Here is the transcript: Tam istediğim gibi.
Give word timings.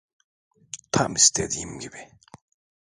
Tam 0.91 1.15
istediğim 1.15 1.79
gibi. 1.79 2.09